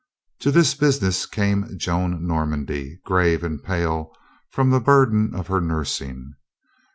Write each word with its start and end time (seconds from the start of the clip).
To 0.39 0.49
this 0.49 0.73
business 0.73 1.27
came 1.27 1.77
Joan 1.77 2.25
Normandy, 2.25 2.99
grave 3.05 3.43
and 3.43 3.61
pale 3.63 4.11
from 4.49 4.71
the 4.71 4.79
burden 4.79 5.35
of 5.35 5.45
her 5.45 5.61
nursing. 5.61 6.33